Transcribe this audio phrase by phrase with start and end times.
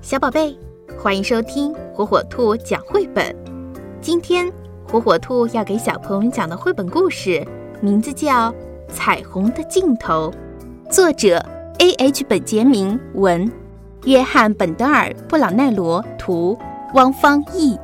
[0.00, 0.56] 小宝贝，
[0.98, 3.36] 欢迎收听火火兔讲绘本。
[4.00, 4.50] 今天
[4.90, 7.46] 火火兔要给小朋友们讲的绘本故事，
[7.82, 8.50] 名字叫
[8.88, 10.32] 《彩虹的尽头》，
[10.90, 11.44] 作者
[11.80, 11.92] A.
[11.98, 12.24] H.
[12.24, 13.52] 本杰明文，
[14.04, 16.58] 约翰本德尔布朗奈罗图，
[16.94, 17.78] 汪芳译。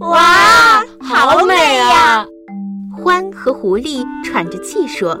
[0.00, 2.26] 哇，好美啊！
[3.02, 5.18] 獾和狐狸喘着气说。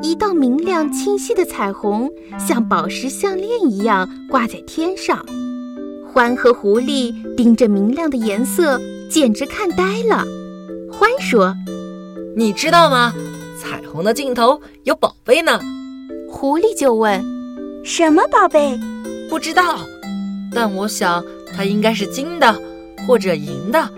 [0.00, 5.24] 一道明亮清晰的彩虹，像宝石项链一样挂在天上。
[6.14, 8.80] 獾和狐狸盯着明亮的颜色，
[9.10, 10.24] 简直看呆了。
[10.90, 11.54] 獾说
[12.36, 13.12] ：“你知道吗？
[13.60, 15.60] 彩虹的尽头有宝贝呢。”
[16.30, 17.22] 狐狸就问
[17.84, 18.78] ：“什么宝贝
[19.28, 19.80] ？”“不知道，
[20.54, 22.56] 但我想它应该是金的，
[23.06, 23.88] 或者银的，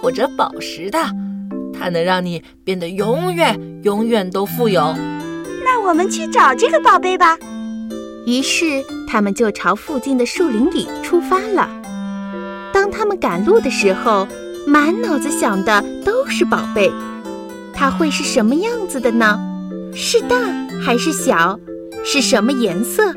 [0.00, 0.98] 或者宝石的。
[1.78, 4.94] 它能让你变得永远、永远都富有。”
[5.86, 7.38] 我们去找这个宝贝吧。
[8.26, 11.70] 于是他们就朝附近的树林里出发了。
[12.72, 14.26] 当他们赶路的时候，
[14.66, 16.90] 满脑子想的都是宝贝。
[17.72, 19.38] 它会是什么样子的呢？
[19.94, 20.36] 是大
[20.84, 21.60] 还是小？
[22.04, 23.12] 是什么颜色？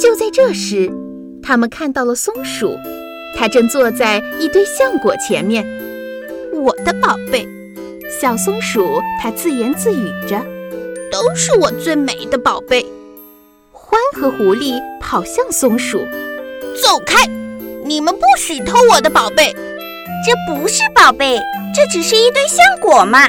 [0.00, 0.90] 就在这时，
[1.44, 2.76] 他们看到了松鼠，
[3.38, 5.64] 它正坐在一堆橡果前面。
[6.52, 7.46] 我的宝贝，
[8.20, 10.44] 小松鼠，它自言自语着。
[11.12, 12.82] 都是我最美的宝贝。
[13.74, 15.98] 獾和狐狸跑向松鼠，
[16.82, 17.28] 走开！
[17.84, 19.54] 你们不许偷我的宝贝。
[20.24, 21.38] 这不是宝贝，
[21.74, 23.28] 这只是一堆橡果嘛。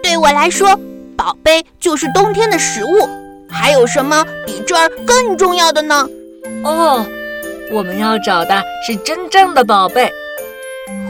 [0.00, 0.78] 对我来说，
[1.16, 3.08] 宝贝就是冬天的食物。
[3.50, 6.08] 还有什么比这儿更重要的呢？
[6.62, 7.04] 哦，
[7.72, 10.08] 我们要找的是真正的宝贝。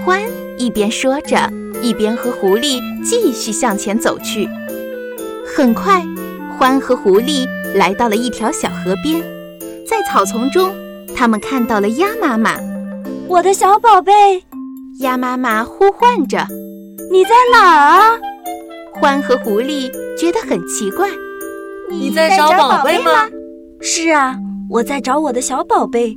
[0.07, 1.37] 獾一边说着，
[1.83, 4.49] 一边和狐狸继续向前走去。
[5.59, 6.07] 很快，
[6.61, 9.21] 獾和狐狸来到了一条小河边，
[9.85, 10.73] 在草丛中，
[11.17, 12.55] 他们看到了鸭妈妈。
[13.27, 14.13] 我的小宝贝，
[15.01, 16.47] 鸭妈妈呼唤着
[17.11, 18.13] ：“你在哪儿啊？”
[19.03, 21.09] 獾和狐狸觉得很奇怪
[21.91, 23.29] ：“你在找宝贝吗
[23.83, 24.37] ？”“是啊，
[24.71, 26.17] 我在找我的小宝贝。”“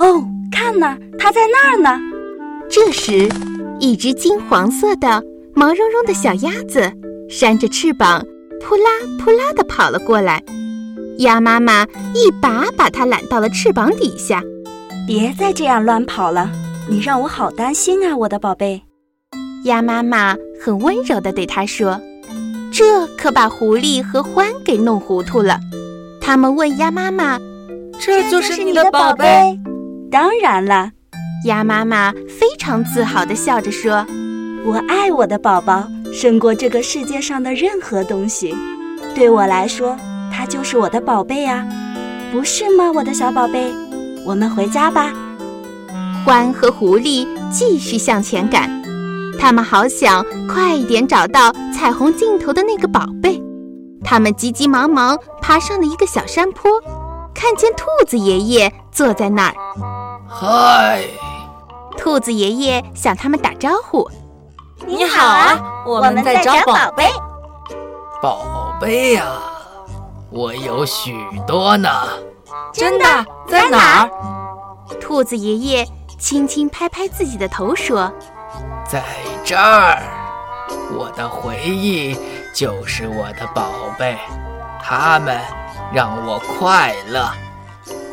[0.00, 2.00] 哦，看呐，它在那儿呢。”
[2.70, 3.28] 这时，
[3.78, 5.22] 一只金黄色的、
[5.52, 6.90] 毛茸茸的小鸭子
[7.28, 8.24] 扇着翅膀。
[8.60, 10.42] 扑啦扑啦地跑了过来，
[11.18, 14.42] 鸭妈妈一把把它揽到了翅膀底下。
[15.06, 16.50] 别再这样乱跑了，
[16.88, 18.82] 你让我好担心啊，我的宝贝。
[19.64, 22.00] 鸭妈妈很温柔地对它说
[22.72, 25.58] ：“这可把狐狸和獾给弄糊涂了。”
[26.20, 27.38] 他们问鸭妈妈
[27.98, 29.58] ：“这就是你的宝贝
[30.12, 30.90] ？”“当然了。”
[31.46, 34.06] 鸭妈妈非常自豪地笑着说
[34.66, 38.54] ：“我爱我的宝宝。”胜过这个世界上的任何东西，
[39.14, 39.96] 对我来说，
[40.32, 41.66] 它就是我的宝贝啊，
[42.32, 43.72] 不是吗，我的小宝贝？
[44.26, 45.12] 我们回家吧。
[46.26, 48.82] 獾和狐狸继续向前赶，
[49.38, 53.40] 他们好想快一点找到彩虹尽头的那个宝贝。
[54.04, 56.70] 他们急急忙忙爬上了一个小山坡，
[57.34, 59.54] 看见兔子爷爷坐在那儿。
[60.28, 61.02] 嗨，
[61.96, 64.08] 兔子爷爷向他们打招呼。
[64.86, 67.04] 你好啊，我们在找宝贝。
[68.22, 69.24] 宝贝呀，
[70.30, 71.14] 我有许
[71.46, 71.90] 多呢。
[72.72, 73.04] 真的？
[73.48, 74.10] 在哪儿？
[75.00, 75.86] 兔子爷爷
[76.18, 78.10] 轻轻拍拍自己的头说
[78.88, 79.02] ：“在
[79.44, 80.02] 这儿，
[80.96, 82.16] 我的回忆
[82.54, 84.16] 就是我的宝贝，
[84.82, 85.38] 它们
[85.92, 87.28] 让我快乐。”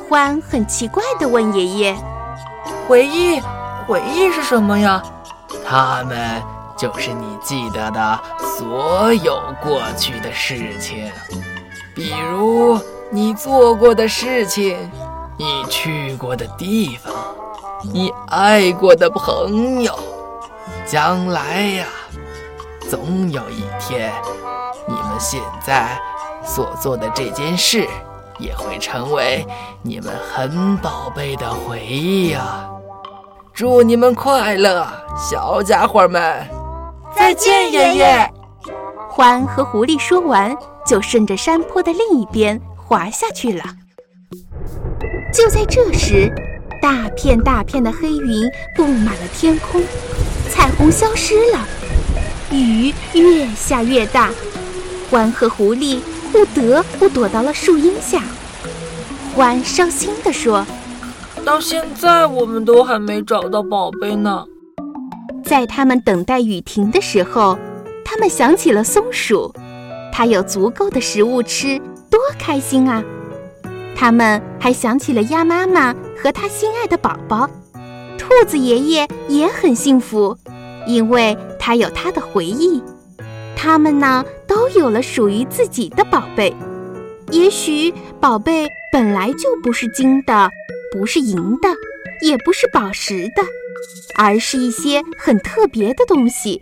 [0.09, 1.97] 獾很奇怪地问爷爷
[2.87, 3.39] ：“回忆，
[3.87, 5.01] 回忆是什么呀？”
[5.67, 6.41] 他们。
[6.77, 8.19] 就是你记得的
[8.57, 11.11] 所有过去的事情，
[11.95, 14.77] 比如你做过的事情，
[15.37, 17.13] 你去过的地方，
[17.93, 19.97] 你爱过的朋友。
[20.85, 21.85] 将来呀，
[22.89, 24.13] 总有一天，
[24.87, 25.99] 你们现在
[26.43, 27.87] 所做的这件事，
[28.37, 29.43] 也会成为
[29.81, 32.69] 你们很宝贝的回忆呀。
[33.51, 34.85] 祝你们快乐，
[35.17, 36.47] 小家伙们！
[37.15, 38.31] 再见，爷爷。
[39.09, 43.63] 獾和狐狸说完，就顺着山坡的另一边滑下去了。
[45.33, 46.31] 就在这时，
[46.81, 49.81] 大片大片的黑云布满了天空，
[50.49, 51.65] 彩虹消失了，
[52.51, 54.29] 雨越下越大。
[55.09, 55.99] 獾和狐狸
[56.31, 58.21] 不得不躲到了树荫下。
[59.35, 60.65] 獾伤心地说
[61.45, 64.45] ：“到现在，我们都还没找到宝贝呢。”
[65.45, 67.57] 在他们等待雨停的时候，
[68.03, 69.53] 他们想起了松鼠，
[70.11, 73.03] 它有足够的食物吃，多开心啊！
[73.95, 77.47] 他们还想起了鸭妈妈和他心爱的宝宝。
[78.17, 80.35] 兔子爷爷也很幸福，
[80.87, 82.81] 因为他有他的回忆。
[83.55, 86.53] 他们呢，都有了属于自己的宝贝。
[87.31, 90.49] 也许宝贝本来就不是金的，
[90.91, 91.69] 不是银的，
[92.21, 93.43] 也不是宝石的，
[94.17, 96.61] 而是一些很特别的东西。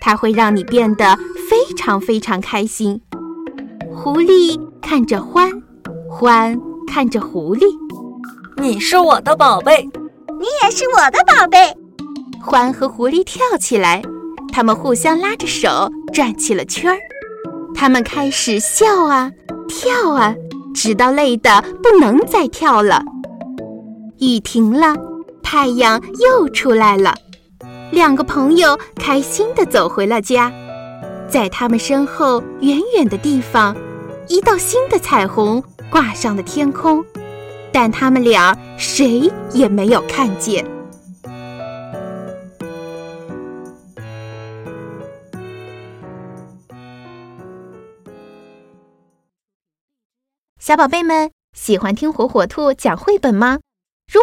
[0.00, 1.16] 它会让你变得
[1.50, 3.00] 非常非常开心。
[3.94, 5.50] 狐狸看着欢，
[6.08, 7.66] 欢看着狐狸。
[8.56, 9.88] 你是我的宝贝，
[10.38, 11.76] 你也是我的宝贝。
[12.40, 14.02] 欢和狐狸跳起来，
[14.52, 16.98] 他们互相拉着手转起了圈儿。
[17.74, 19.30] 他们开始笑啊，
[19.68, 20.34] 跳啊，
[20.74, 23.04] 直到累得不能再跳了。
[24.18, 24.94] 雨停了，
[25.50, 27.16] 太阳又出来了。
[27.90, 30.52] 两个朋友开心地走回了家，
[31.26, 33.74] 在他们身后远远的地方，
[34.28, 37.02] 一道新的彩虹挂上了天空，
[37.72, 40.62] 但他们俩谁也没有看见。
[50.58, 53.60] 小宝贝们喜欢听火火兔讲绘本吗？